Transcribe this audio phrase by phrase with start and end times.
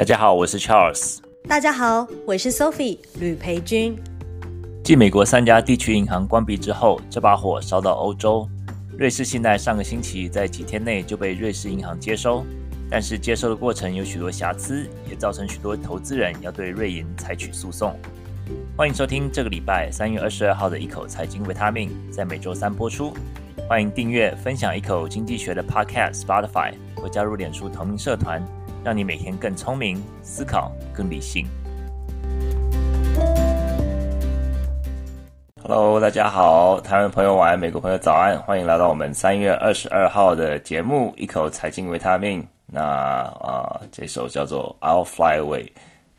[0.00, 1.18] 大家好，我是 Charles。
[1.46, 3.94] 大家好，我是 Sophie 吕培军。
[4.82, 8.48] 继美国三家地区银行关闭之后，这把火烧到欧洲。
[8.96, 12.46] 瑞士信贷上个星期在几天内就被瑞士银行接收，
[12.90, 17.94] 但是接收的过程有许多瑕疵，也造成许多投资人要对瑞银采取诉讼。
[18.78, 23.12] 欢迎收听这个礼拜三月二十二号的一口财经维他命，在每周三播出。
[23.68, 28.42] 欢迎订阅、分享一口经济学的 Podcast Spotify，或加入脸书同名社团。
[28.82, 31.46] 让你每天更聪明，思考更理性。
[35.62, 42.42] Hello，大家好，台湾朋友晚安，美国朋友早安，欢迎来到我们三月二十二号的节目《一口财经维他命》。
[42.66, 45.64] 那啊、呃，这首叫做《I'll Fly Away》，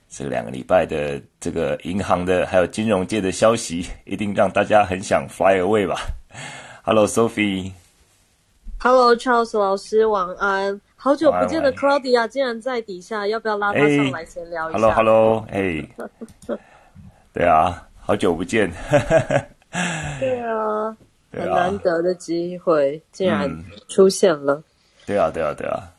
[0.07, 5.99] 这两个礼拜的这个银行的还有金融界的消息， 一定让大家很想 fly away 吧
[6.83, 7.71] ？Hello，Sophie。
[8.77, 10.79] Hello，Charles 老师，晚安。
[11.03, 15.83] 好久不见的 Claudia 竟然在底下，要不要拉他上来闲聊一下？Hello，Hello，哎，
[17.33, 18.71] 对啊，好久不见，
[20.19, 20.95] 对啊，
[21.31, 23.49] 很难得的机会竟然
[23.87, 24.53] 出现了。
[24.53, 24.63] 嗯、
[25.07, 25.89] 对啊，对啊，对啊，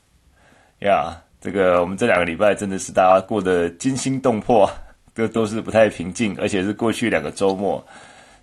[0.82, 4.70] 呀、yeah，这个我们这两个礼拜真的是大家过得惊心动魄，
[5.16, 7.84] 都都是不太平静，而且是过去两个周末，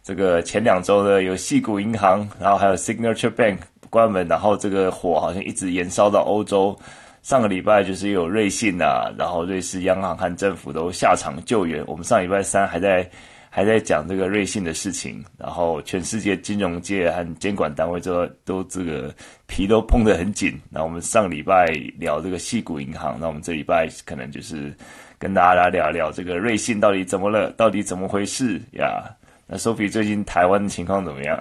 [0.04, 3.60] 这个前两周呢有细谷银行，然后还有 Signature Bank。
[3.90, 6.78] 关门，然后这个火好像一直延烧到欧洲。
[7.22, 11.84] 上个礼拜就是有瑞信啊，然后瑞士央行和政府都下场救援。
[11.86, 13.08] 我们上礼拜三还在
[13.50, 19.14] 还在讲这个瑞信的事情，然后全世界金融界和监管单位都都这个
[19.48, 20.58] 皮都绷得很紧。
[20.70, 21.66] 那我们上礼拜
[21.98, 24.74] 聊这个矽谷银行，那我们这礼拜可能就是
[25.18, 29.04] 跟大家来聊聊这个瑞信到底怎么了，到底怎么回事呀？
[29.46, 31.38] 那 Sophie 最近台湾的情况怎么样？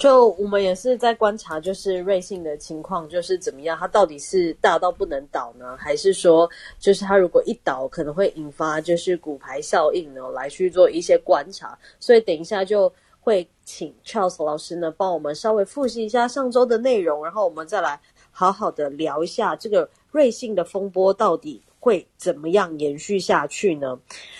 [0.00, 3.76] 就我们也是在观察，就是瑞信的情况，就是怎么样？
[3.78, 6.48] 它到底是大到不能倒呢，还是说，
[6.78, 10.22] 就是它如果一倒，可能会引发就是骨牌效应呢？
[10.30, 11.78] 来去做一些观察。
[12.00, 12.90] 所以等一下就
[13.20, 18.00] 会请 Charles 老师呢，帮我们稍微复习一下上周的内容，然后我们再来
[18.30, 23.98] 好好的聊一下这个瑞信的风波到底会怎么样延续下去呢？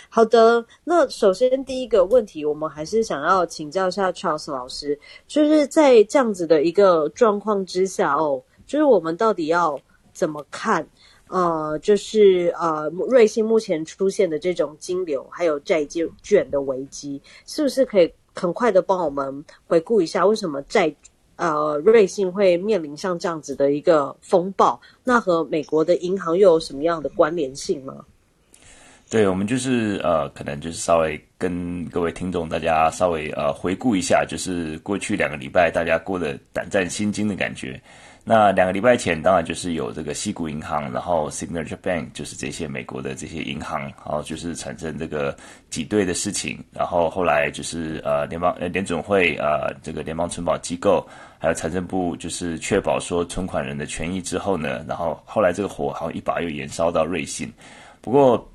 [0.08, 4.96] 好的，那首先第一个问题，我们还是想要请教一下 Charles 老师，
[5.26, 9.80] 就是在这样子的一个状况之下哦，就是我们到底要
[10.12, 10.86] 怎么看？
[11.28, 15.84] 呃，就是呃，瑞信目前出现的这种金流还有债
[16.22, 20.94] 券的危机，是不是可以很快的帮我们回顾一下，为什么债？
[21.40, 28.04] 呃，瑞信会面临像这样子的一个风暴，那和美国的银行又有什么样的关联性吗？
[29.08, 37.80] 对，我们就是呃，可能就是稍微跟各位听众大家稍微呃回顾一下，就是过去两个礼拜大家过得胆战心惊的感觉。
[38.22, 45.34] 那两个礼拜前，当然就是有这个西谷银行，然后 Signature Bank，就是这些美国的这些银行，然后就是产生这个
[45.70, 51.04] 挤兑的事情，然后后来就是呃联邦呃联准会呃这个联邦存保机构，
[51.38, 57.50] 还有财政部，就是确保说存款人的权益之后呢，然后后来这个火好像一把又延烧到瑞信，
[58.02, 58.48] 不过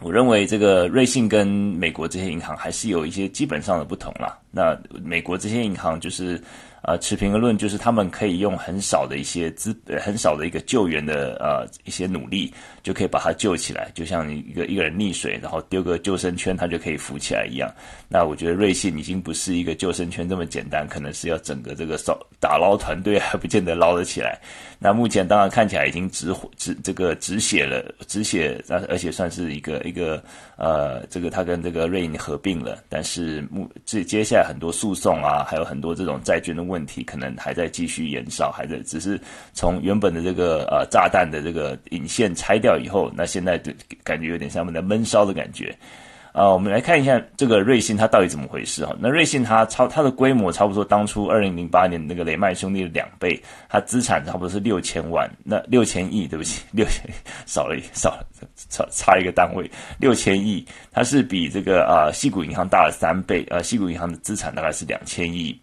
[0.00, 4.38] 我认为这个瑞信跟美国这些银行还是有一些基本上的不同啦。
[4.50, 6.40] 那美国这些银行就是。
[6.86, 17.68] 呃，持平而论，就是他们可以用很少的一些资，很少的一个救援的呃一些努力，就可以把它救起来，就像一个一个人溺水，然后丢个救生圈，他就可以浮起来一样。
[18.08, 24.38] 那我觉得瑞信已经不是一个救生圈这么简单，可能是要整个这个扫打捞团队还不见得捞得起来。
[24.78, 30.22] 那目前当然看起来已经止火止这个止血了，止血，而且算是一个一个
[30.56, 36.75] 呃这个他跟这个瑞银合并了，但是目这接下来很多诉讼啊，还有很多这种债券的问。
[36.76, 39.18] 问题可能还在继续延烧，还在只是
[39.54, 43.72] 从原本的这个呃炸弹的这个引线拆掉以后，那现在就
[44.04, 45.74] 感觉有点像我们的闷烧的感觉。
[46.32, 48.94] 啊、呃，我们来看一下这个瑞信它到底怎么回事哈？
[49.00, 57.10] 那瑞信它超它的规模差不多当初二零零八年那个雷曼兄弟的两倍，它资产差不多是六千万，那六千亿，对不起，六千
[57.46, 58.26] 少了少了
[58.68, 60.62] 差差一个单位，六千亿，
[60.92, 65.58] 它是比这个啊矽谷银行大了三倍，呃西谷银行的资产大概是两千亿。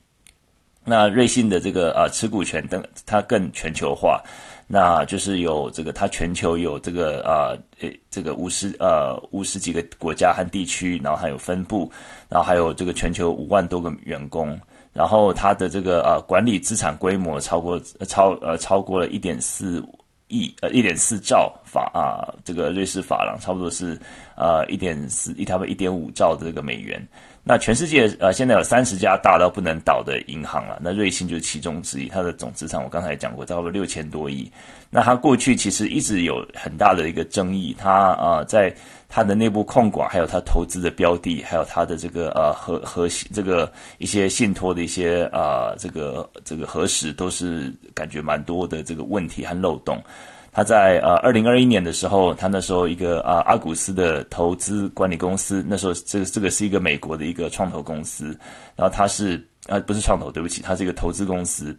[0.86, 4.22] 那瑞信的这个呃持股权等它更全球化，
[4.68, 11.90] 那就是有这个它全球有这个呃诶这个五十呃五十几个国家和地区，然后还有分部，
[12.28, 14.60] 然后还有这个全球五万多个员工，
[14.92, 19.82] 然后它的这个呃管理资产规模超过超呃超过了一点四
[20.28, 23.98] 亿呃一点四兆法啊、这个瑞士法郎差不多是
[24.36, 27.08] 呃一点四一差不多一点五兆的这个美元。
[27.46, 34.50] 那全世界呃现在有三十家大到不能倒的银行了，那瑞信就是其中之一，它的总资产我刚才讲过，差不多六千多亿。
[34.90, 38.74] 那它过去其实一直有很大的一个争议，它呃在
[39.10, 50.02] 它的内部控管，还有它投资的标的，还有它的这个呃核核心这个一些信托的一些呃这个这个核实，都是感觉蛮多的这个问题和漏洞。
[50.54, 58.38] 他在呃二零二一年的时候，他那时候一个啊、呃、阿古斯的投资管理公司，那时候这个这个是一个美国的一个创投公司，
[58.76, 61.76] 然后他是啊、不是创投，对不起，他是一个投资公司，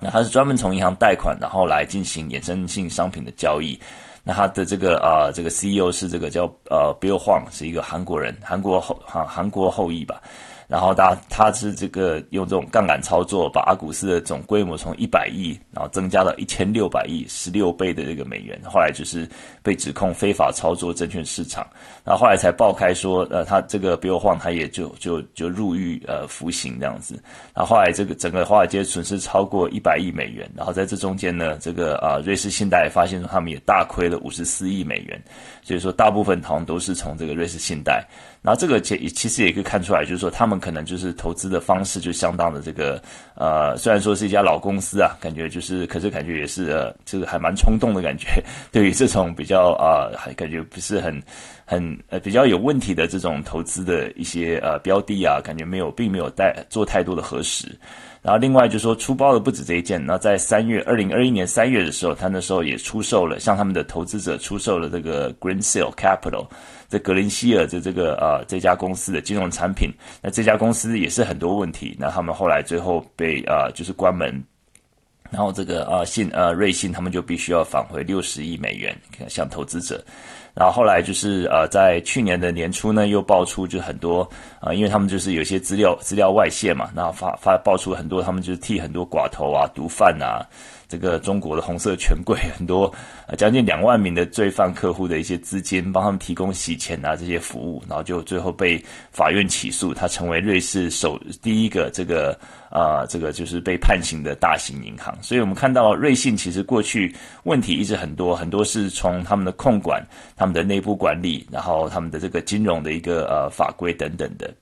[0.00, 3.78] 那他是专门从银行贷款，然后来进行衍生性商品的交易。
[4.24, 10.20] 那他的这个啊、这个 CEO 是这个叫呃 Bill Huang，是一个韩国人，韩国后韩韩国后裔吧。
[10.66, 18.58] 然后他他是这个用这种杠杆操作，把阿古斯的总规模从一百亿，然后增加到一千六百亿，十六倍的这个美元。
[18.64, 19.28] 后来就是
[19.62, 21.66] 被指控非法操作证券市场，
[22.02, 27.22] 然后后来才爆开说，呃，他这个 Bill Hwang 他也就就就入狱呃服刑这样子。
[27.54, 30.50] 然后后来这个整个华尔街损失超过一百亿美元。
[30.56, 35.22] 然后在这中间呢，这个啊、瑞士信贷发现说他们也大亏了五十四亿美元。
[35.62, 38.02] 所以说大部分好像都是从这个瑞士信贷。
[38.46, 43.02] 那这个其其实也可以看出来，就是说他们可能就是投资的方式就相当的这个
[43.36, 48.44] 呃，虽然说是一家老公司啊，感觉就是，可是感觉也是呃，这个还蛮冲动的感觉。
[48.70, 51.22] 对于这种比较啊，还、感觉不是很
[51.64, 57.74] 很呃比较有问题的这种投资的一些呃标的啊，感觉没有并没有带做太多的核实。
[58.24, 66.48] 然后另外就是说出包的不止这一件，那在三月二零二一年三月的时候，他那时候也出售了，向他们的投资者出售了这个 Greensill Capital，
[66.88, 69.90] 这格林希尔的这个呃这家公司的金融产品。
[70.22, 74.42] 那这家公司也是很多问题，那他们后来最后被呃就是关门，
[75.30, 78.96] 然后这个呃信呃瑞信他们就必须要返回六十亿美元
[79.28, 80.04] 向投资者。
[80.54, 84.22] 然后后来就是呃，在去年的年初呢，又爆出就很多
[84.60, 90.46] 啊、呃，因为他们就是有些资料资料外泄嘛，然后发发爆出很多他们就是替很多寡头啊、毒贩啊。
[90.94, 92.94] 这个中国的红色权贵 很多，
[93.26, 98.80] 呃，将近两万名的罪犯客户的一些资金，帮他们提供洗钱啊这些服务，然后就最后被
[99.10, 102.30] 法院起诉，他成为瑞士首第一个这个
[102.70, 105.12] 啊、呃，这个就是被判刑的大型银行。
[105.20, 107.12] 所以我们看到瑞信其实过去
[107.42, 110.00] 问题一直很多，很多是从他们的控管、
[110.36, 114.54] 他们的内部管理，然后他们的这个金融的一个呃法规等等的。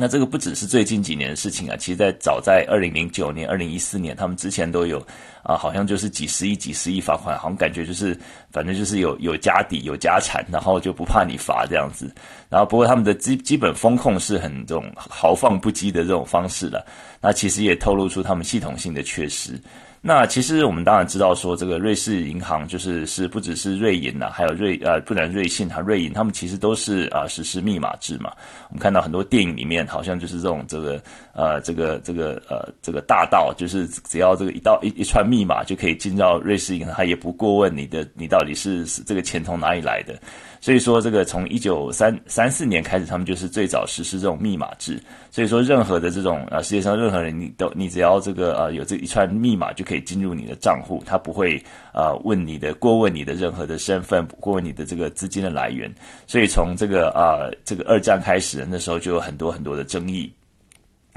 [0.00, 5.04] 那这个不只是最近几年的事情啊，其实在早在二零零九年、二零一四年，他们之前都有
[5.42, 8.16] 啊，好像就是几十亿、几十亿罚款，好像感觉就是
[8.52, 12.14] 反正就是有有家底、有家产，然后就不怕你罚这样子。
[12.48, 16.86] 然后不过他们的基基本风控是很这种豪放不羁的这种方式了，
[17.20, 19.60] 那其实也透露出他们系统性的缺失。
[20.00, 28.32] 那其实我们当然知道说，这个瑞士银行就是是不只是瑞银呐、啊，还有瑞呃，不然瑞信和瑞银，他们其实都是啊、实施密码制嘛。
[28.68, 31.02] 我们看到很多电影里面，好像就是这种这个
[31.34, 40.16] 呃这个这个呃这个大盗，就是只要这个一道一一串密码就可以进到瑞士银行，他也不过问你的你到底是这个钱从哪里来的。
[40.60, 45.00] 所以说，这个从一九三三四年开始，他们就是最早实施这种密码制。
[45.30, 51.62] 所以说，任何的这种啊，世界上任何人，你都你只要这个啊有这一串密码，就可以进入你的账户，他不会
[51.92, 55.92] 啊问你的过问你的任何的身份，过问你的这个资金的来源。
[56.26, 60.32] 所以从这个啊这个二战开始，那时候就有很多很多的争议。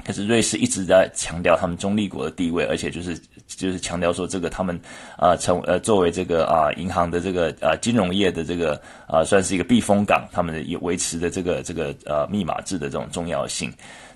[0.04, 4.78] 可是瑞士一直在强调他们中立国的地位，而且就是就是强调说这个他们
[5.16, 13.72] 啊成呃作为这个啊银行的这个啊金融业的这个啊算是一个避风港，他们的维持的这个这个呃密码制的这种重要性。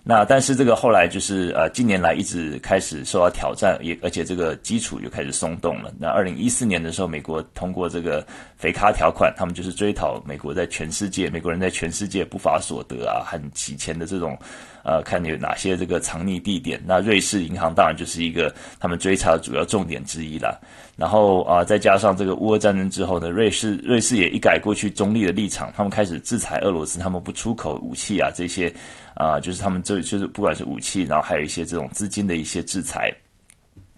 [0.08, 5.92] 那但是这个后来就是呃近年来一直开始受到挑战，也而且这个基础就开始松动了。
[5.98, 8.24] 那二零一四年的时候，美国通过这个
[8.56, 14.38] 肥咖条款，他们就是追讨美国在全世界美国人在全世界不法所得啊，很洗钱的这种
[14.86, 16.80] 呃，看你有哪些这个藏匿地点。
[16.86, 20.60] 那瑞士银行当然就是一个他们追查的主要重点之一了。
[20.96, 28.72] 然后啊、再加上这个乌俄战争之后呢，瑞士瑞士也一改过去中立的立场，他们开始制裁俄罗斯，他们不出口武器啊这些。
[29.18, 33.10] 啊、就是他们这就是不管是武器，然后还有一些这种资金的一些制裁，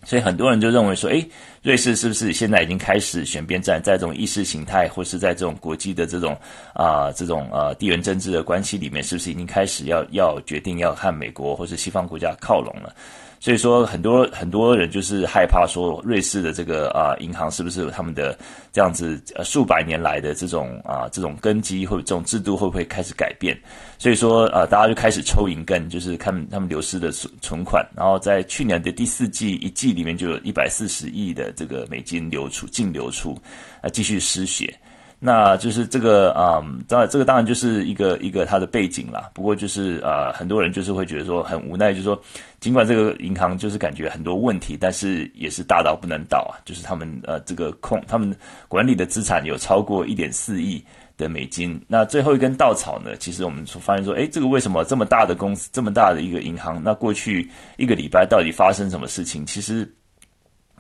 [0.05, 1.29] 所以很多人就认为说，诶，
[1.63, 6.37] 瑞士是不是现在已经开始选边站，在这种意识形态或是在这种国际的这种
[6.73, 12.95] 啊、这种呃地缘政治的关系里面，是不是已经开始要要决定要和美国或是西方国家靠拢了？
[13.41, 18.37] 所以说，很多很多人就是害怕说，瑞士的这个啊银行是不是有他们的
[18.73, 23.57] 这样子呃数百年来的这种啊这种根基或者这种制度会不会开始改变？
[23.97, 27.87] 所以说呃大家就开始抽银根，就是看他们流失的存存款。
[27.97, 33.39] 然后在去年的第四季一季里面，就有一百四十亿的这个美金流出净流出，
[33.83, 34.75] 啊继续失血。
[35.21, 39.29] 那就是这个啊，当、然这个当然就是一个一个它的背景啦。
[39.35, 42.21] 不过就是呃，很多人就是会觉得说很无奈，就是说
[42.61, 46.63] 尽管这个银行就是感觉很多问题，但是也是大到不能倒啊。
[46.65, 48.33] 就是他们呃这个控他们
[48.69, 50.81] 管理的资产有超过一点四亿
[51.17, 51.85] 的美金。
[51.89, 59.45] 那最后一根稻草呢，其实我们发现说，诶，这个为什么这么大的公司，这么大的一个银行，那过去一个礼拜到底发生什么事情？
[59.45, 59.93] 其实，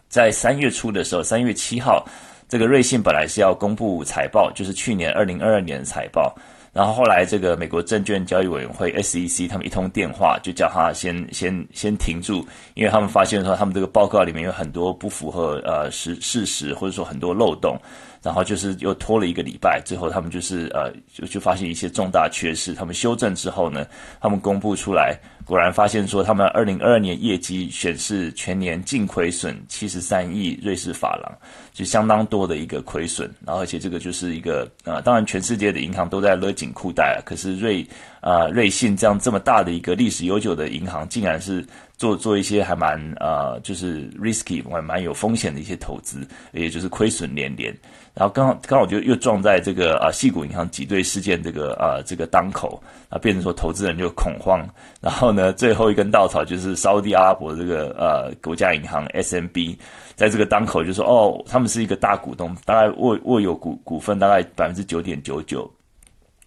[0.09, 2.07] 在三月初的时候，三月七号。
[2.49, 6.35] 这个瑞信本来是要公布财报，就是去年二零二二年的财报，
[6.73, 17.78] 然后后来这个美国证券交易委员会 SEC 他们一通电话就叫他先先先停住，因为他们发现说他们这个报告里面有很多不符合呃实事实，或者说很多漏洞。
[18.21, 23.87] 然后就是又拖了一个礼拜，最后他们就是呃就就发现一些重大缺失，他们修正之后呢，
[24.21, 25.17] 他们公布出来，
[25.49, 31.33] 果然发现说他们二零二二年业绩显示全年净亏损七十三亿瑞士法郎，
[31.73, 33.35] 就相当多的一个亏损。
[33.47, 37.83] 然后而且这个就是一个呃，当然全世界的银行都在勒紧裤带，可是瑞
[38.21, 41.65] 呃瑞信这样这么大的一个历史悠久的银行，竟然是。
[41.99, 47.77] 做做一些还蛮呃，就是 risky 还蛮有风险的一些投资，也就是亏损连连。
[48.15, 54.65] 然后刚好刚好就又撞在这个啊，矽谷银行挤兑事件这个啊这个当口啊，变成说投资人就恐慌。
[55.01, 59.77] 然后呢，最后一根稻草就是沙地阿拉伯这个呃国家银行 SMB，
[60.15, 65.69] 在这个当口就说哦，他们是一个大股东，大概握握有股股份大概百分之九点九九。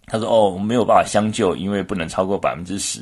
[0.06, 3.00] 他说哦，我们没有办法相救，因为不能超过百分之十。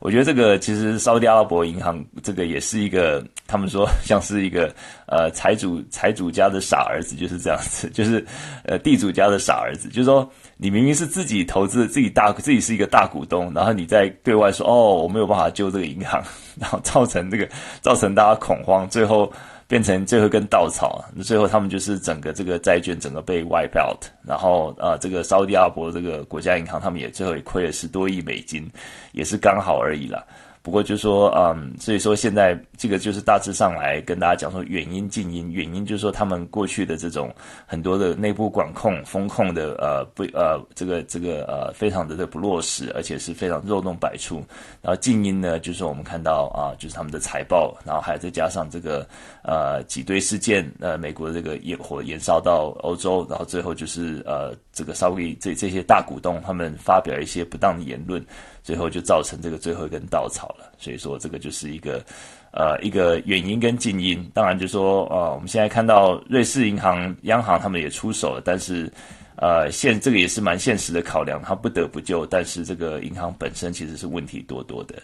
[0.00, 4.74] 我觉得这个其实沙特阿拉伯银行这个也是一个，他们说像是一个
[5.06, 8.24] 呃财主财主家的傻儿子，就是这样子，就是
[8.64, 16.24] 呃地主家的傻儿子，就是说你明明是自己投资自己大自己是一个大股东，然后你在对外说哦我没有办法救这个银行，
[16.58, 17.46] 然后造成这个
[17.82, 19.30] 造成大家恐慌，最后。
[19.70, 28.68] 变成最后一根稻草，那最后他们就是整个这个债券整个被 wipe out，然后呃，这个沙乌地阿伯这个国家银行他们也最后也亏了十多亿美金，
[29.12, 30.26] 也是刚好而已了。
[30.62, 35.50] 不过就说，嗯，所以说现在这个就是大致上来跟大家讲说远因、近因。
[35.50, 37.34] 远因就是说他们过去的这种
[37.66, 44.36] 很多的内部管控、风控的呃不呃这个这个呃非常的的不落实，而且是非常漏洞百出。
[44.82, 49.06] 然后近因呢，就是我们看到啊，就是他们的财报，然后还再加上这个
[49.42, 58.24] 呃挤兑事件，呃美国的这个野火延烧到欧洲，然后最后就是呃这个稍微这这些大股东他们发表一些不当的言论。
[58.62, 62.04] 最后就造成这个最后一根稻草了，所以说这个就是一个，
[62.52, 64.22] 呃，一个原因跟近因。
[64.34, 68.92] 当然就说，呃，我们现在看到瑞士银行央行他们也出手了，但是，
[69.36, 74.94] 呃，现这个也是蛮现实的考量，他不得不救，但是这个银行本身其实是问题多多的。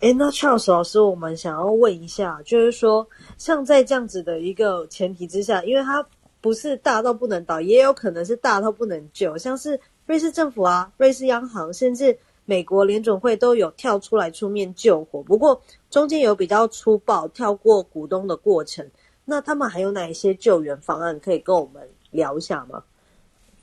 [0.00, 6.04] 诶，那 Charles 老师，我们想要问一下，就是说，像在这样子的一个前提之下，因为它
[6.44, 12.18] 不是大到不能倒，也有可能是大到不能救，像是瑞士政府啊、瑞士央行，甚至。
[12.46, 18.86] 美国联准会都有跳出来出面救火，不过中间有比较粗暴跳过股东的过程。
[19.24, 22.84] 那他们还有哪一些救援方案可以跟我们聊一下吗？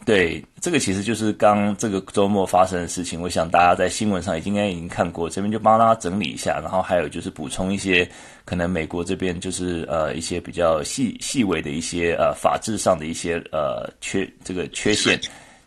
[0.03, 3.21] 对，这个其实就是刚这个周末发生的事情。
[3.21, 8.09] 我想大家在新闻上已经应该已经看过，这边就帮大家整理一下，然后还有就是补充一些
[8.43, 15.19] 可能美国这边就是呃一些比较细细微的一些呃法制上的一些呃缺这个缺陷。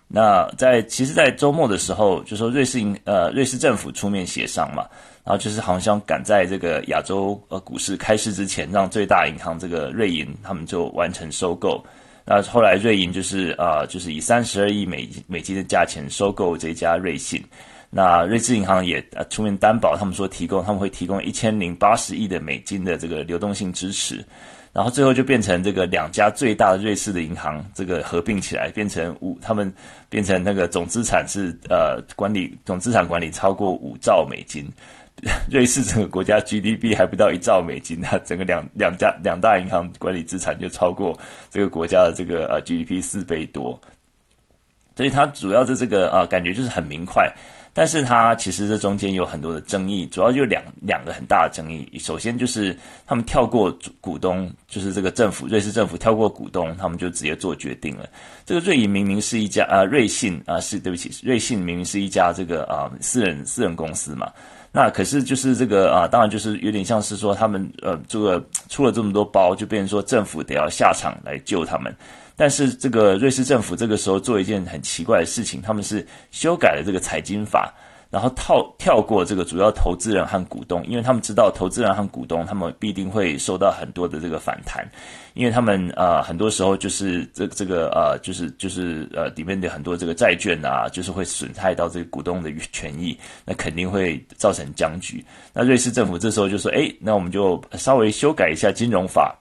[0.09, 4.85] 那在其实，在周末的时候，就说瑞士银呃瑞士政府出面协商嘛，
[5.25, 11.83] 然后就是好像赶在这个亚洲呃股市开市之前，让最大银行这个瑞银他们就完成收购。
[12.25, 17.43] 那后来瑞银就是啊、就是以三十二亿美美金的价钱收购这家瑞信。
[17.91, 24.25] 那瑞士银行也呃出面担保，他们说提供他们会提供一千零八十亿的美金的这个流动性支持。
[24.73, 29.73] 然后最后就变成这个两家最大的瑞士的银行，这个合并起来变成五，他们
[30.09, 34.69] 变成那个总资产是呃管理总资产管理超过五兆美金，
[35.51, 41.19] 瑞士整个国家 GDP 还不到一兆美金，那整个两两家两大银行管理资产就超过
[41.51, 43.81] 这个国家的这个呃 GDP 四倍多，
[44.97, 47.33] 所以它主要的这个啊、呃、感觉就是很明快。
[47.77, 51.99] 但是它其实这中间有很多的争议，主要就两两个很大的争议。
[51.99, 58.09] 首先就是他们跳过股东，就是这个政府，瑞士政府跳过股东，他们就直接做决定了。
[58.47, 64.31] 这个瑞银明明是一家啊，瑞信啊，是对不起，瑞信明明是一家这个啊私人私人公司嘛。
[64.77, 71.95] 那可是就是这个啊，当然就是有点像是说他们呃这个出了这么多包，就变成说政府得要下场来救他们。
[72.35, 77.73] 但是这个瑞士政府这个时候做一件很奇怪的事情，他们是修改了这个财经法，
[78.15, 84.89] 然后跳跳过这个主要投资人和股东，因为他们知道投资人和股东他们必定会受到很多的这个反弹，
[85.35, 95.25] 因为他们啊、很多时候就是这这个呃就是就是呃里面的很多这个债券啊，就是会损害到这个股东的权益，那肯定会造成僵局。
[95.53, 99.37] 那瑞士政府这时候就说，哎，那我们就稍微修改一下金融法。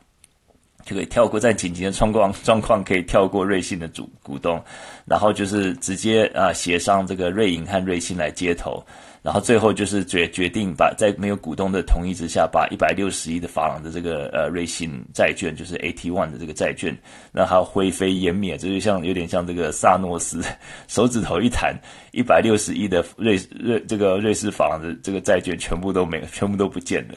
[0.86, 4.62] 就可以跳过在紧急的状况状况，可以跳过瑞信的主股东，
[5.06, 8.84] 然后就是直接啊协商这个瑞银和瑞信来接头，
[9.22, 16.96] 然后最后就是决决定把在没有股东的同意之下，把一百六十亿的法郎的这个呃瑞信债券，就是 AT One 的这个债券，
[17.32, 20.44] 让它灰飞烟灭，这就像有点像这个萨诺斯
[20.88, 21.74] 手指头一弹，
[22.12, 27.16] 一百六十亿的瑞瑞这个瑞士法郎的这个债券全部都没，全部都不见了。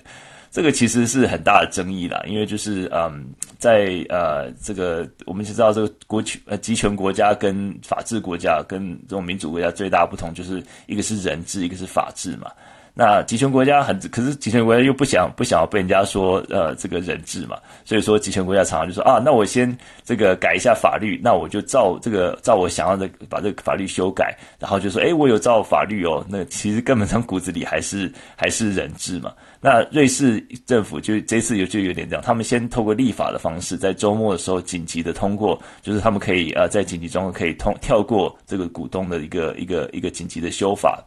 [0.50, 3.26] 这个其实是很大的争议啦，因为就是嗯，
[3.58, 12.50] 在呃这个我们知道这个国权呃集权国家跟法治国家跟这种民主国家最大不同就是一个是人治，一个是法治嘛。
[12.98, 29.30] 那集权国家很，可是集权国家又不想不想要被人家说呃这个人治嘛，所以说集权国家常常就说啊，那我先这个改一下法律，那我就照这个照我想要的把这个法律修改，然后就说哎，我有照法律哦，那其实根本上骨子里还是还是人治嘛。
[29.60, 41.04] 那瑞士政府就这次就就有点这样，他们先透过立法的方式，在周末的时候紧急的通过，就是他们可以呃在紧急状况可以通跳过这个股东的一个一个一个紧急的修法。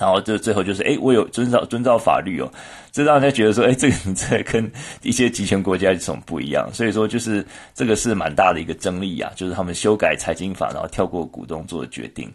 [0.00, 2.50] 然后就最后就是，哎，我有遵照遵照法律哦，
[2.90, 6.66] 这让人家觉得说，哎，这个你这跟一些集权国家有什么不一样？
[6.72, 12.32] 所以说，就是这个是蛮大的一个争议啊，就是他们修改财经法，然后跳过股东做的决定。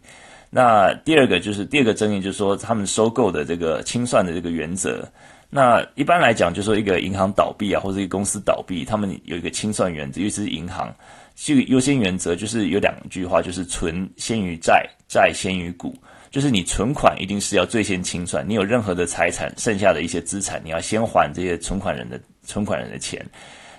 [0.52, 5.04] 那第二个就是第二个争议，就是说他们收购的这个清算的这个原则。
[5.50, 10.94] 那一般来讲，就是说一个银行倒闭啊，或者一个公司倒闭，他们有一个清算原则，尤其是银行，
[11.36, 15.96] 这个优先原则就是有两句话，就是存先于债，债先于股。
[16.36, 23.26] 就是你存款一定是要最先清算，你有任何的财产，剩下的一些资产，你要先还这些存款人的存款人的钱，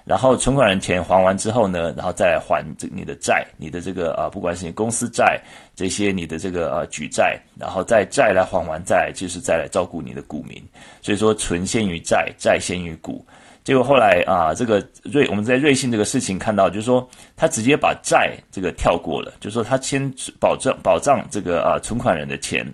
[0.07, 5.39] 然后存款人钱还完之后呢，然后再来还这你的债，你的这个啊，不管是你公司债
[5.75, 10.57] 这些你的这个呃举债，然后再债来还完，再就是再来照顾你的股民，
[11.03, 13.23] 所以说存先于债，债先于股。
[13.67, 22.65] 结果后来啊，这个瑞我们在瑞信这个事情看到，就是说他直接把债这个跳过了，就是说他先保证保障这个啊存款人的钱，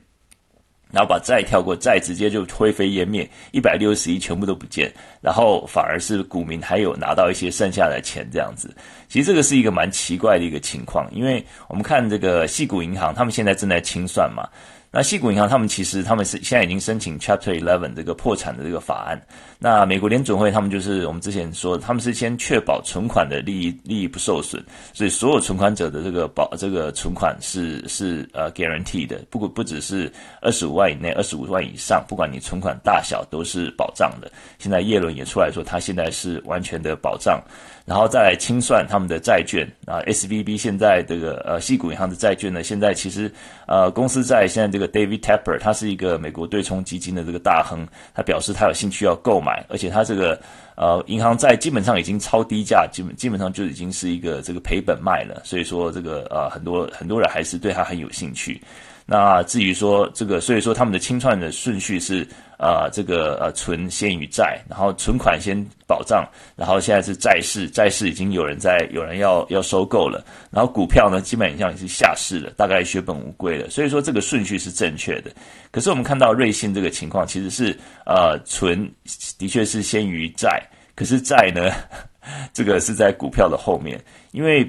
[0.91, 8.71] 然后把债跳过，债直接就灰飞烟灭，一百六十亿全部都不见，然后反而是股民还有拿到一些剩下的钱这样子。
[9.09, 14.47] 其实这个是一个蛮奇怪的一个情况，因为我们看这个矽谷银行，他们现在正在清算嘛。
[14.95, 19.19] 那矽谷银行他们其实他们是现在已经申请 Chapter Eleven 这个破产的这个法案。
[19.59, 34.31] 那美国联准会他们就是我们之前说，他们是先确保存款的利益利益不受损，所以所有存款者的这个保这个存款是是呃 guaranteed 的，不不只是二十五万以内，二十五万以上，不管你存款大小都是保障的。
[34.59, 37.43] 现在耶伦也出来说，他现在是完全的保障。
[37.85, 43.31] 然后再来清算他们的债券啊，SVB 现在这个呃，西谷银行的债券呢，现在其实
[43.67, 50.41] 呃，公司债现在这个 David Tepper，他是一个美国对冲基金的这个大亨，他表示他有兴趣要购买，而且他这个
[50.77, 58.63] 呃银行债基本上已经超低价，基本基本上就已经是一个这个赔本卖了，所以说这个呃很多很多人还是对他很有兴趣。
[59.05, 62.27] 那至于说这个，所以说他们的清算的顺序是。
[62.63, 75.33] 啊、呃，这个呃，存先于债，然后存款先保障，然后现在是债市，债市已经有人在，有人要要收购了，然后股票呢，基本上也是下市了，大概血本无归了，所以说这个顺序是正确的。
[75.73, 78.89] 可是我们看到瑞信这个情况，其实是呃，存
[79.37, 80.63] 的确是先于债，
[80.95, 81.73] 可是债呢，
[82.55, 84.65] 这个是在股票的后面，因为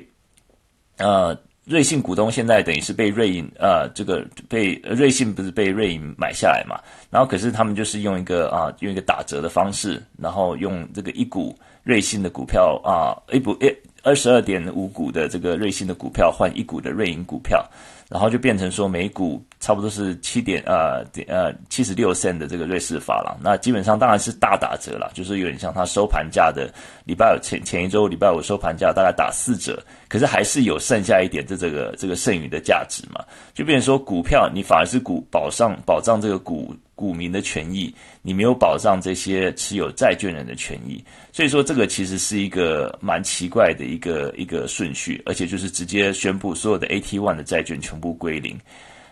[0.97, 1.38] 呃。
[1.65, 6.78] 瑞信股东现在等于是被瑞银，呃，这个被瑞信不是被瑞银买下来嘛？
[7.10, 13.73] 然后可是他们就是用一个啊，用一个打折的方式，然后用这个一股瑞信的股票啊，一股诶
[14.04, 17.65] 二十二点五股的这个瑞信的股票换一股的瑞银股票，
[18.10, 26.69] 然后就变成说每股差不多是七点呃点呃七十六 cent 的这个瑞士法郎，那基本上当然是大打折了，就是有点像它收盘价的
[27.06, 29.82] 礼拜五前前一周礼拜五收盘价大概打四折。
[30.10, 33.23] 可是还是有剩下一点的这个这个剩余的价值嘛，
[33.54, 48.60] 就变成说股票你反而是股保障保障这个股股民的权益，你没有保障这些持有债券人的权益，所以说这个其实是一个蛮奇怪的一个一个顺序，而且就是直接宣布所有的 AT1 的债券全部归零。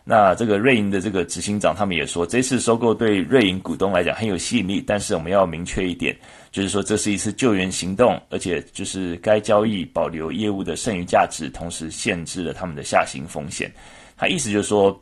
[0.04, 6.16] 那这个瑞银的这个执行长他们也说，这次收购对瑞银股东来讲很有吸引力，但是我们要明确一点，
[6.52, 13.72] 就是说这是一次救援行动，而且就是该交易保留业务的剩余价值，同时限制了他们的下行风险。
[14.18, 15.00] 他意思就是说，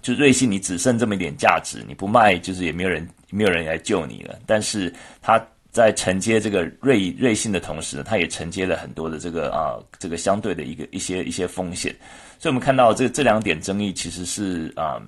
[0.00, 4.38] 就瑞信你只剩这么一点价值，你不卖就是也没有人没有人来救你了。
[4.46, 11.94] 但是他在承接这个瑞瑞信的同时呢，它也承接了很多的这个啊这个相对的一个一些一些风险。
[12.42, 15.00] 所以我们看到这这两点争议其实是啊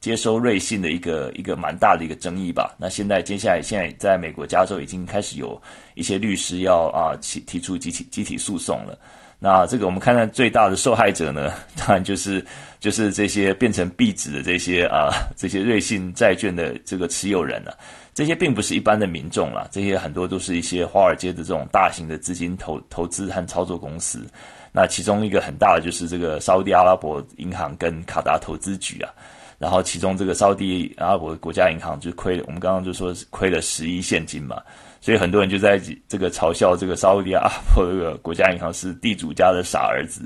[0.00, 2.74] 接收瑞信的一个一个蛮大的一个争议吧。
[2.80, 5.60] 那现在接下来现在在美国加州已经开始有
[5.94, 8.98] 一些律师要啊提提出集体集体诉讼了。
[9.38, 12.44] 那这个我们看看最大的受害者呢， 当然就是
[12.80, 17.78] 就是这些变成壁纸的这些啊这些瑞信债券的这个持有人了、
[18.12, 24.26] 这些并不是一般的民众啦，这些很多都是一些华尔街的这种大型的资金投投资和操作公司。
[24.72, 29.10] 那其中一个很大的就是这个沙乌地阿拉伯银行跟卡达投资局啊。
[29.58, 34.56] 然后其中这个沙乌地阿拉伯国家银行就亏了，我们刚刚就说是亏了十亿现金嘛。
[35.02, 40.22] 所以很多人就在这个嘲笑这个沙乌地阿拉伯这个国家银行是地主家的傻儿子，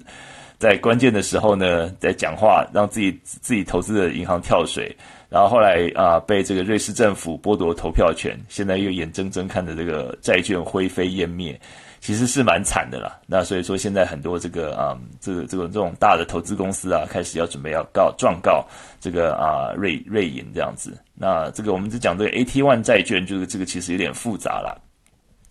[0.59, 4.97] 在关键的时候呢，在讲话让自己自己投资的银行跳水，
[5.35, 11.61] 然后后来啊被这个瑞士政府剥夺投票权，现在又眼睁睁看着这个债券灰飞烟灭。
[12.01, 18.65] 其实是蛮惨的啦，那所以说现在很多这个啊、这个这个这种大的投资公司啊，开始要准备要告状告
[19.01, 20.97] 这个啊瑞瑞银这样子。
[21.15, 24.77] 那这个我们只讲这个 AT1 债券，就是这个其实有点复杂啦。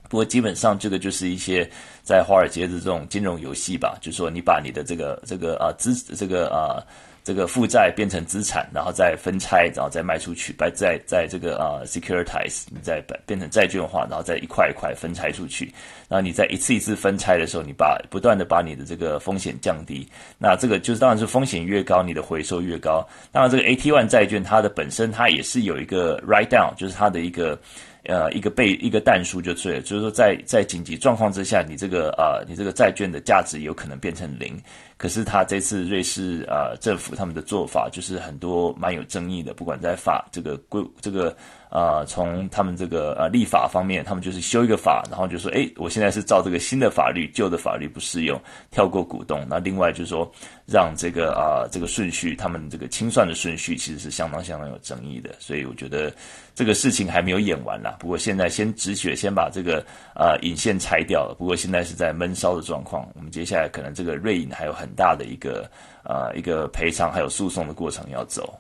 [0.07, 1.67] 不过基本上这个就是一些
[2.03, 6.77] 在华尔街的这种金融游戏吧，就是说你把你的这个这个啊资这个啊。
[6.77, 6.85] 这个
[7.23, 15.65] 这个负债变成资产，然后再分拆，然后再卖出去，再在在这个啊、securitize，你再把变成债券化，然后再一块一块分拆出去。
[16.09, 20.07] 然后你在一次一次分拆的时候，你把不断的把你的这个风险降低。
[20.38, 23.07] 那这个就是当然是风险越高，你的回收越高。
[23.31, 27.57] 当然这个 AT1 债券它的本身它也是有一个 write down，就是它的一个。
[28.05, 34.59] 呃，一个倍一个弹数就醉了，就是说在在紧急状况之下，你这个呃，你这个债券的价值有可能变成零。
[34.97, 41.35] 可是他这次瑞士呃政府他们的做法就是很多蛮有争议的，不管在法这个规这个。
[41.73, 42.05] 呃、
[42.51, 49.43] 他们这个呃立法方面，他们就是修一个法，然后就说，哎，我现在是照这个新的法律，旧的法律不适用，跳过股东。
[49.49, 50.31] 那另外就是说，
[50.67, 55.33] 让这个啊、这个顺序，他们这个清算的顺序其实是相当相当有争议的。
[55.39, 56.13] 所以我觉得
[56.53, 57.97] 这个事情还没有演完啦。
[57.99, 59.79] 不过现在先止血，先把这个
[60.13, 61.36] 啊、呃、引线拆掉了。
[61.39, 65.67] 不过现在是在闷烧的状况，我们接下来可能这个瑞银还有很大的一个
[66.03, 68.53] 啊、一个赔偿还有诉讼的过程要走。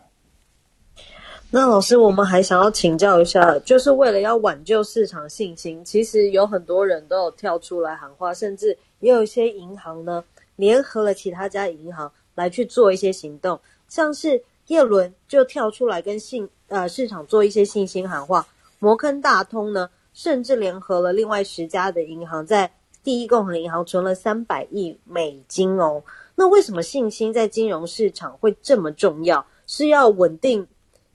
[1.55, 10.23] 那老师，我们还想要请教一下，就是为了要挽救市场信心，其实有很多人都有跳出来喊话，甚至也有一些银行呢
[10.55, 18.47] 联合了其他家银行来去做一些行动，像是叶伦就跳出来跟信呃市场做一些信心喊话，
[18.79, 22.71] 摩根大通呢甚至联合了另外十家的银行，在
[23.03, 26.01] 第一共和银行存了三百亿美金哦。
[26.33, 29.45] 那为什么信心在金融市场会这么重要？
[29.67, 30.67] 是要稳定？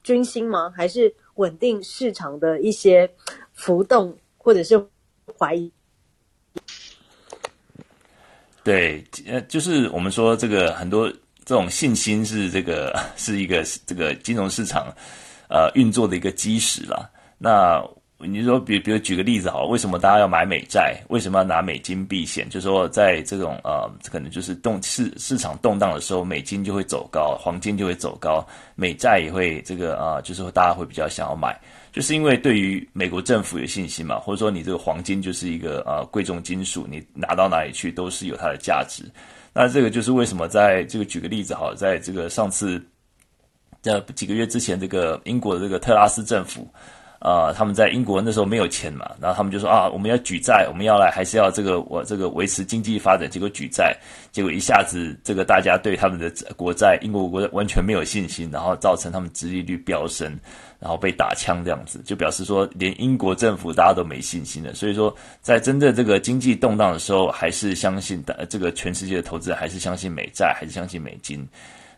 [0.08, 0.72] 军心吗？
[0.74, 3.06] 还是稳定市场的一些
[3.52, 4.82] 浮动，或者是
[5.36, 5.70] 怀疑？
[8.64, 11.10] 对，呃，就是我们说这个很多
[11.44, 14.90] 这种信心是这个是一个这个金融市场
[15.50, 17.10] 呃运作的一个基石了。
[17.36, 17.86] 那
[18.26, 21.00] 你说，比比如举个例子好，为什么大家要买美债？
[21.08, 22.48] 为什么要拿美金避险？
[22.50, 31.56] 就是说，在这种呃，可能就是动市市场动荡的时候，美金就会走高，黄金就会走高，美债也会这个啊、就是大家会比较想要买，
[31.92, 39.04] 就是因为对于美国政府有信心嘛，或者说你这个黄金就是一个呃贵重金属，你拿到哪里去都是有它的价值。
[39.52, 42.84] 那这个就是为什么在这个举个例子好，在这个上次
[43.80, 46.68] 在几个月之前，这个英国的这个特拉斯政府。
[47.20, 53.96] 啊、他们在英国那时候没有钱嘛，然后他们就说啊，我们要举债，我们要来还是要这个我这个维持经济发展，结果举债，
[54.30, 60.38] 结果一下子这个大家对他们的国债，英国国债完全没有信心，然后造成他们殖利率飙升，
[60.78, 64.72] 然后被打枪这样子，就表示说连英国政府大家都没信心了。
[64.74, 71.44] 所以说，在真正这个经济动荡的时候，还是相信的这个全世界的投资人还是相信美债，还是相信美金。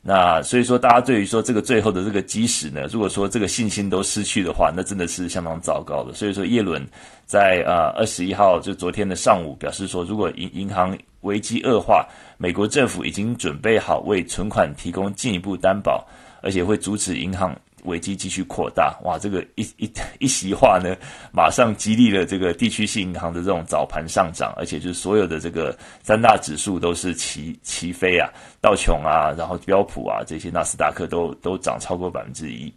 [0.03, 6.15] 那所以说，大家对于说这个最后的这个基石呢，如果说这个信心都失去的话，那真的是相当糟糕的。
[6.15, 6.83] 所以说，耶伦
[7.27, 12.07] 在呃二十一号就昨天的上午表示说，如果银银行危机恶化，
[12.39, 16.07] 美国政府已经准备好为存款提供进一步担保，
[16.43, 17.55] 而且会阻止银行。
[17.85, 19.19] 危机继续扩大，哇！
[19.19, 20.97] 这个一一一席话呢，
[21.33, 28.29] 马上激励了这个地区性银行的这种早盘上涨，而且就是所有的这个三大指数都是齐齐飞啊，
[28.61, 32.73] 道琼啊，然后标普啊这些纳斯达克都都涨超过百分之一。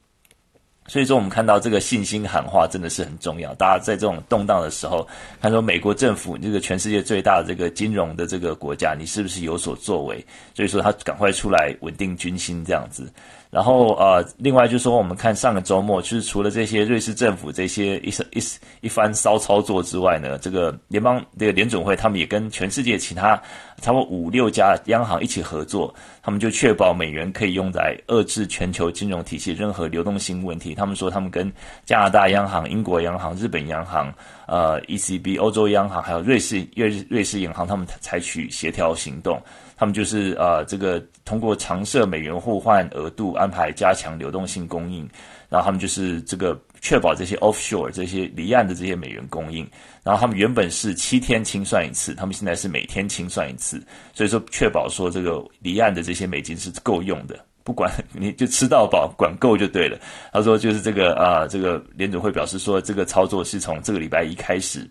[0.88, 3.54] 所以说，我们看到这个信心喊话真的是很重要。
[3.56, 5.08] 大家在这种动荡的时候，
[5.42, 10.26] 看说美国政府这个全世界最大的这个金融的这个国家，你是不是有所作为？
[10.54, 13.10] 所以说，他赶快出来稳定军心这样子。
[13.50, 18.44] 然后呃，另外就是说，我们看上个周末，就是除了这些瑞士政府这些一一
[18.82, 23.40] 一番骚操作之外呢，这个联邦这个联准会他们也跟全世界其他
[23.84, 30.74] 差不多五六家央行一起合作，他们就确保美元可以用来遏制全球金融体系任何流动性问题。
[30.74, 31.52] 他们说，他们跟
[31.84, 34.14] 加拿大央行、英国央行、日本央行、
[34.48, 39.38] 呃 ECB、欧洲央行还有瑞士瑞瑞士银行，他们采取协调行动。
[39.76, 45.06] 他们就是呃，这个通过常设美元互换额度安排加强流动性供应，
[45.50, 49.66] 然后他们就是这个确保这些 offshore 这些离岸的这些美元供应，
[50.04, 53.82] 然后他们原本是七天清算一次，他们现在是每天清算一次，
[54.14, 59.98] 所以说确保说这个离岸的这些美金是够用的，不管你就吃到饱，管够就对了。
[60.34, 64.86] 他说就是这个啊、这个联准会表示说这个操作是从这个礼拜一开始。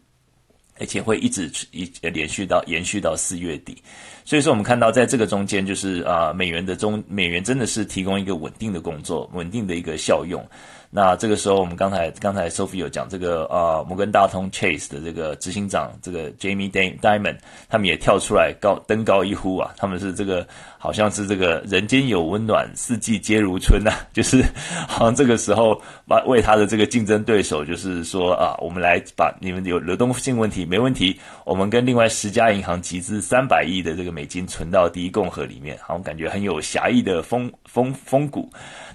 [0.81, 3.77] 而且会一直一连续到延续到四月底，
[4.25, 10.43] 所以说我们看到在这个中间，就是啊，美元的中美元真的是提供一个稳定的工作，稳定的一个效用。
[10.95, 17.39] 那这个时候，我们刚才刚才 Sophie 有讲这个呃摩根大通 Chase 的这个执行长这个 Jamie Dimon，
[17.71, 24.45] 他们也跳出来高登高一呼啊，他们是这个好像是这个人间有温暖，四季皆如春呐、 就是
[24.87, 38.47] 好像这个时候把为他的这个竞争对手，就是说啊，我们来把你们有流动性问题没问题，我们跟另外十家银行集资三百亿的这个美金存到第一共和里面，好像感觉很有侠义的风风风骨。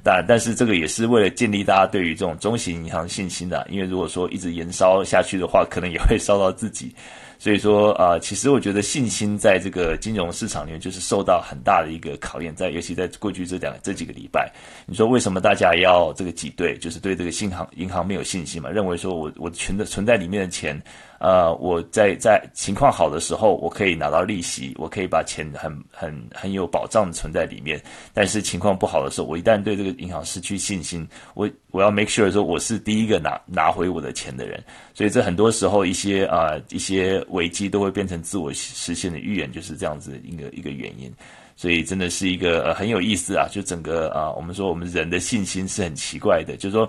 [0.03, 6.93] 但但是这个也是为了建立大家对于这种中型银行信心的，因为如果说一直延烧下去的话，可能也会烧到自己。
[7.39, 14.51] 所以说啊、其实我觉得信心在这个金融市场里面就是受到很大的一个考验，在尤其在过去这两这几个礼拜，
[14.87, 16.75] 你说为什么大家要这个挤兑？
[16.79, 20.81] 就是对这个信行银行没有信心嘛，认为说我我存的存在里面的钱。
[21.19, 27.81] 呃，我在在情况好的时候，我可以拿到利息，我可以把钱很很很有保障的存在里面。
[28.13, 34.63] 但是情况不好的时候，我一旦对这个银行失去信心，我我要 make sure 说我是第一个拿拿回我的钱的人。
[34.93, 41.11] 所以这很多时候一些啊、一些危机都会变成自我实现的预言，就是这样子一个一个原因。
[41.55, 46.87] 所以真的是一个很有意思啊，就整个啊、我们说我们人的信心是很奇怪的，就是说。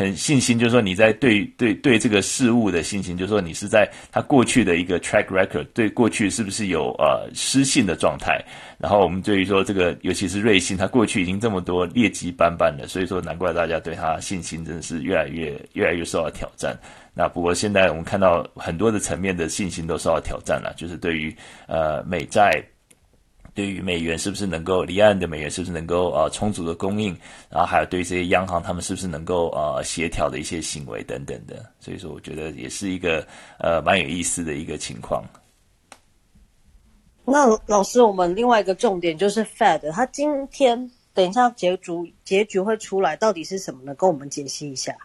[0.00, 8.42] 很信心，就是说你在对对对这个事物的信心，就是说你是在他过去的一个 track record，对过去是不是有呃失信的状态？
[8.78, 16.74] 然后我们对于说这个，尤其是瑞信，他过去已经这么多劣迹斑斑了，所以说难怪大家对他信心真的是越来越越来越受到挑战。
[17.12, 21.36] 那不过现在我们看到很多的层面的信心都受到挑战了，就是对于
[21.68, 22.64] 呃美债。
[23.54, 27.16] 对于美元是不是能够离岸的美元是不是能够呃充足的供应，
[27.50, 33.26] 然后还有对这些央行他们是不是能够呃协调的一些行为等等的，所以说我觉得也是一个
[33.58, 35.24] 呃蛮有意思的一个情况。
[37.24, 41.92] 那老师，我们另外一个重点就是 Fed，他今天等一下结局
[42.24, 43.94] 结局会出来，到底是什么呢？
[43.94, 44.96] 跟我们解析一下。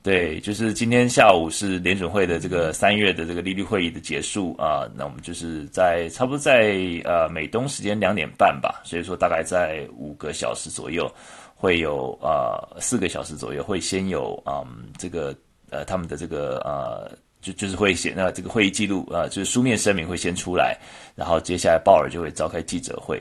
[0.00, 11.10] 对，就是今天下午是联准会的这个三月的这个利率会议的结束啊，那我们就是在差不多在呃美东时间两点半吧，所以说大概在五个小时左右
[11.54, 14.64] 会有呃四个小时左右会先有嗯
[14.96, 15.34] 这个
[15.68, 17.10] 呃他们的这个呃
[17.42, 20.78] 就就是会写那这个会议记录啊、呃，就是书面声明会先出来，
[21.14, 23.20] 然后接下来鲍尔就会召开记者会。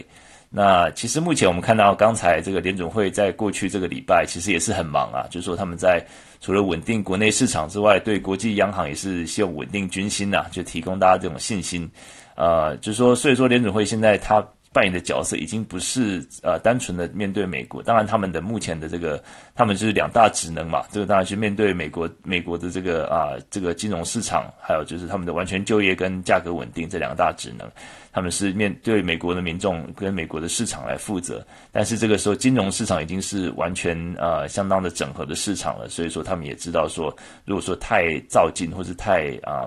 [0.49, 6.01] 那其实目前我们看到，刚才这个联准会在过去这个礼拜其实也是很忙啊，就是说他们在
[6.39, 11.89] 除了稳定国内市场之外，对国际央行也是希望稳定军心呐、啊，就提供大家这种信心。
[12.35, 14.45] 呃，就是说，所以说联准会现在它。
[14.77, 19.19] 扮演的角色已经不是呃单纯的面对美国，当然他们的目前的这个
[19.55, 27.67] 他们就是两大职能嘛，这个当然是面对美国美国的这个啊这个金融市场，还有就是他们的完全就业跟价格稳定这两大职能，
[28.11, 37.11] 他们是面对美国的民众跟美国的市场来负责，但是这个时候金融市场已经是完全呃相当的整合的市场了，所以说他们也知道说，
[37.45, 39.65] 如果说太造进或是太啊、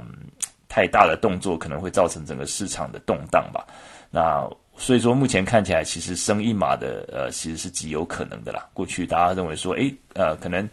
[0.69, 3.67] 太大的动作，可能会造成整个市场的动荡吧，
[4.09, 4.49] 那。
[4.83, 8.67] 所以说，目前看起来，其实升一码的，呃，其实是极有可能的啦。
[8.73, 10.67] 过去大家认为说，诶，呃，可能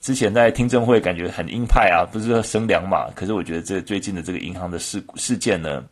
[0.00, 3.10] 之前在听证会感觉很鹰派啊，不是说升两码。
[3.14, 5.84] 可是我觉得这最近的这个银行的事事件呢，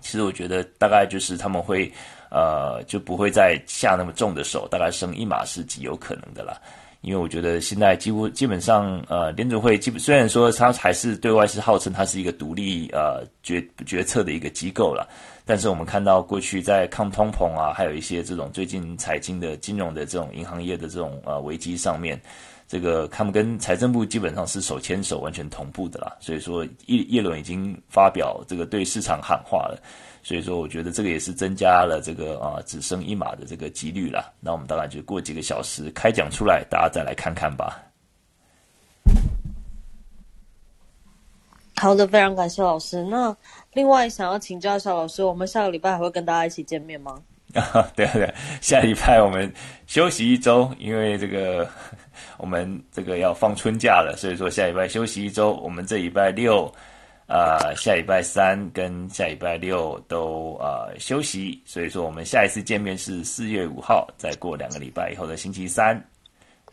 [0.00, 1.92] 其实我觉得大概就是他们会，
[2.30, 6.58] 呃，就不会再下那么重的手，大概升一码是极有可能的啦。
[7.02, 15.08] 因为我觉得现在几乎基本上，呃，联准会基本虽然说它还是对外是号称它是一个独立呃决决策的一个机构了，
[15.46, 22.20] 但是我们看到过去在抗通膨啊，还有一些这种最近财经的金融的这种银行业的这种呃危机上面。
[22.68, 26.16] 这个他们跟财政部基本上是手牵手，完全同步的啦。
[26.20, 29.82] 所以说，叶叶伦已经发表这个对市场喊话了。
[30.22, 34.32] 所以说，我觉得这个也是增加了这个啊只升一码的这个几率了。
[34.40, 37.82] 那我们当然就过几个小时开奖出来，大家再来看看吧。
[41.76, 43.02] 好的，非常感谢老师。
[43.04, 43.34] 那
[43.72, 47.18] 另外想要请教一下老师，我们下个礼拜还会跟大家一起见面吗？
[47.54, 49.52] 啊，对对，下礼拜我们
[49.86, 51.68] 休息一周，因为这个。
[52.36, 55.52] 我们这个要放春假了，所以说下礼拜休息一周。
[55.56, 56.70] 我们这礼拜六，
[57.30, 65.96] 呃，下礼拜三跟下礼拜六都呃休息，所以说我们下一次见面是四月五号，再过两个礼拜以后的星期三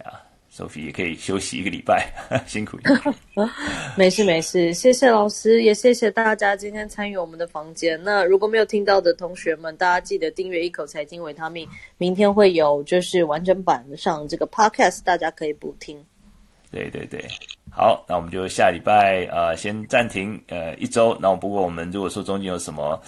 [0.04, 0.26] 啊。
[0.50, 2.12] Sophie 也可以休息一个礼拜，
[2.48, 3.46] 辛苦你。
[3.96, 8.02] 没事没事，谢谢老师，也谢谢大家今天参与我们的房间。
[8.02, 16.04] 那如果没有听到的同学们，大家记得订阅一口财经维他命，明天会有就是完整版上这个 podcast，大家可以补听。
[16.71, 17.23] 对对对，
[17.71, 21.17] 好，那我们就下礼拜呃先暂停呃一周。
[21.19, 23.01] 那不过我们如果说中间有什么。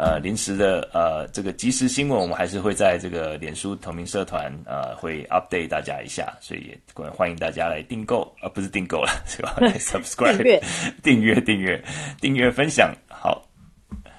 [0.00, 9.56] 呃，临时的呃，这个即时新闻，我们还是会在这个脸书同名社团呃，会 update 大家一下，所以也欢迎大家来订购，而、呃、不是订购了， 是吧？
[9.60, 10.62] 来 subscribe
[11.02, 11.82] 订阅订阅
[12.20, 13.44] 订阅分享，好，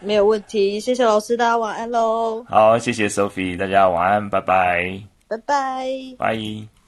[0.01, 2.43] 没有问题，谢谢老师，大家晚安喽。
[2.49, 6.78] 好，谢谢 Sophie，大家晚安，拜拜，拜拜，拜。